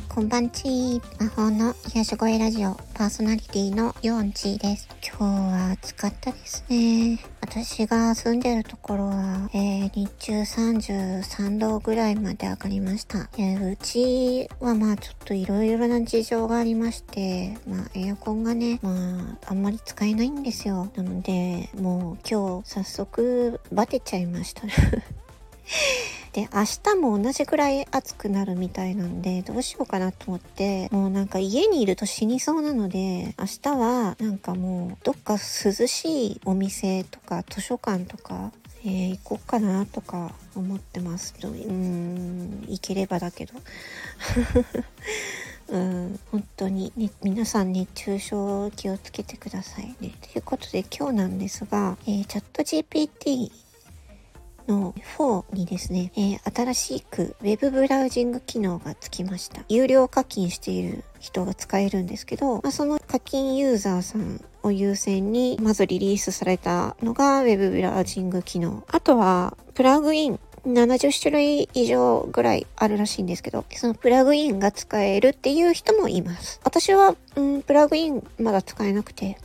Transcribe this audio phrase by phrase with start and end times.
[0.00, 4.88] こんばんち魔法の癒し声ラジオパーソナリティのヨンチーです。
[5.02, 7.18] 今日は暑かったですね。
[7.40, 13.30] 私が住んでるところは、えー、日中33度ぐらいまで上がりました。
[13.38, 20.90] えー、うちはまあちょっといろいろな事情がありまして、まあエアコンがね、まああんまり使えないんですよ。
[20.94, 24.62] なので、もう今日早速バテちゃいました。
[26.36, 26.64] で、明
[26.94, 35.38] 日も同じくらい暑くなるみたいなんで、どうしようかなと思って、もうなんか家にいると死にそうなので、明日はなんかもうどっか涼
[35.86, 38.52] しいお店とか図書館とか、
[38.84, 41.34] えー、行こうかなとか思ってます。
[41.42, 43.54] うーん、行ければだけど。
[45.68, 50.12] うん、本当に、ね、皆さん熱中症気をつけてくださいね。
[50.20, 53.50] ということで今日なんですが、えー、チャット GPT
[54.68, 59.62] の4にですね、えー、新しく Web ブラウジング機能がつきました。
[59.68, 68.84] 有料課金している人が使えるんですけど、まあ、その課金ユーザーさんを優先にまずリリースされたのが Web ブラウジング機能。
[68.88, 76.60] あとはプラグイン70種類以上ぐらいあるらしいんですけど、そのプラグインが使えるっていう人もいます。
[76.64, 79.38] 私は、うん、プラグインまだ使えなくて、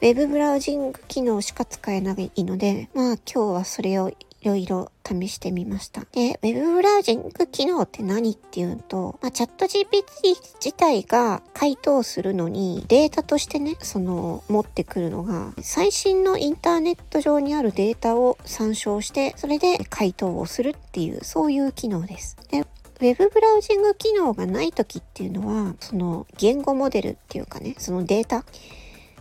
[0.00, 6.04] ウェブブラウジング機能しか使えないので、まあ今日はそれをいろいろ試してみました。
[6.12, 22.36] で、Web ブラウジング機能って何っていうと、まあ、チャット GPT 自体が回答するのにデータとしてね、その持ってくるのが最新のインターネット上にあるデータを参照して、それで回答をするっていう、そういう機能です。
[22.50, 22.64] で
[23.00, 28.44] Web ブラウジング機能がない時っていうのは、その言語モデルっていうかね、そのデータ、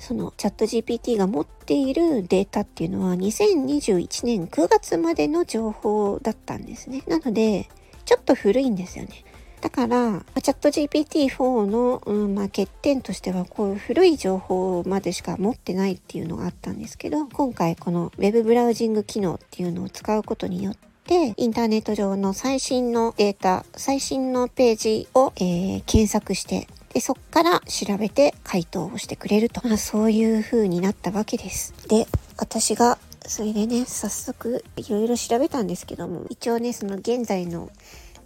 [0.01, 7.03] そのチャット GPT が持っているデータっていうのは2021年9月までの情報だったんですね。
[7.07, 7.69] なので、
[8.05, 9.23] ちょっと古いんですよね。
[9.61, 20.75] だから、チャット GPT-4 の、うんまあ、欠点としては、こういう古い情報までしか持ってないっていうのがあったんですけど、今回この Web ブラウジング機能っていうのを使うことによっ
[21.05, 29.61] て、インターネット上の最新のデータ、最新のページを、えー、検索してで、そっから調べて回答をしてくれると。
[29.67, 31.73] まあ、そういう風になったわけです。
[31.87, 32.07] で、
[32.37, 37.69] 私が、それでね、早速、いろいろ調べたんですけども、一応ね、その現在の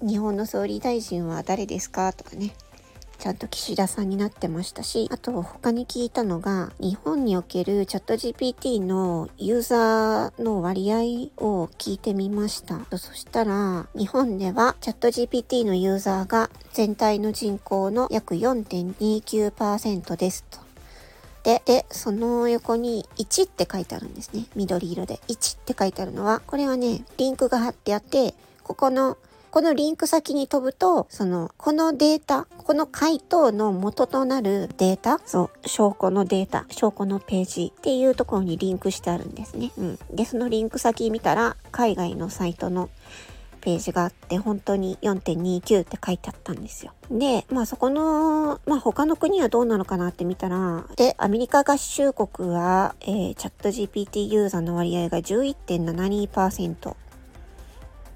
[0.01, 2.11] 日本の総理大臣は誰ですか？
[2.13, 2.53] とかね、
[3.25, 10.97] ちゃんと岸田さんになってましたし、あと他に聞いたのが、日本におけるチャット GPT のユーザーの割合
[11.43, 12.85] を聞いてみました。
[12.99, 20.59] そしたら、日本ではチャット GPT のユーザーが全体の人口の約4.29%ですと。
[21.41, 24.45] で、で、その横に1って書いてあるんですね。
[24.55, 25.19] 緑色で。
[25.29, 29.17] 1って書いてあるのは、これはね、リンクが貼ってあって、ここの
[29.55, 39.71] このリンク先に飛ぶと、その、このデータ、この回答の元となるデータ、そう、証拠のデータ、証拠のページっていうところにリンクしてあるんですね。
[39.77, 39.99] うん。
[40.11, 42.89] で、そのリンク先見たら、海外のサイトの
[43.61, 46.91] ページがあって、本当に4.29って書いてあったんですよ。
[47.09, 56.97] で、まあそこの、まあ他の国はどうなのかなって見たら、で、アメリカ合衆国は、えー、チャット GPT ユーザーの割合が11.72%。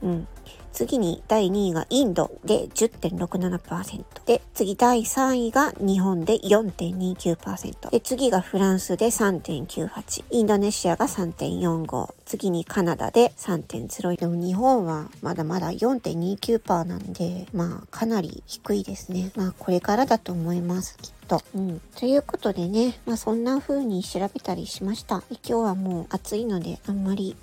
[0.02, 0.28] うん。
[0.72, 4.04] 次に第2位がインドで10.67%。
[4.26, 7.90] で、次第3位が日本で4.29%。
[7.90, 10.24] で、次がフランスで3.98。
[10.30, 12.14] インドネシアが3.45。
[12.26, 14.16] 次にカナダで3.0。
[14.16, 19.32] でも日本はまだまだ4.29%なんで、まあかなり低いですね。
[19.36, 20.98] まあこれからだと思います。
[21.00, 21.42] きっと。
[21.56, 21.82] うん。
[21.98, 25.24] ということでね、まあそんな風に調べたりしました。
[25.30, 27.36] 今日はもう暑いのであんまり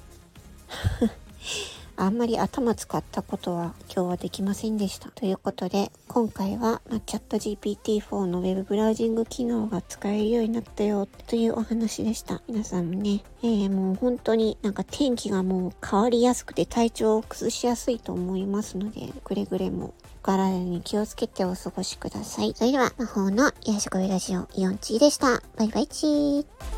[1.97, 5.11] あんまり頭使ったことは今日はできませんでした。
[5.11, 12.43] ということで、今回は、ま、チャット GPT-4 の Web ブラウジング機能が使えるようになったよというお話でした。
[12.49, 22.53] 皆さんもね、えー、もう本当になんか天気がもう変わりやすくて体調を崩しやすいと思いますので、くれぐれもお体に気をつけてお過ごしください。
[22.55, 25.41] それでは、魔法の癒し声ラジオイオンチーでした。
[25.57, 26.76] バイバイチー。